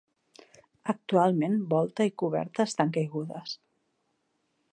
[0.93, 3.55] Actualment, volta i coberta estan caigudes.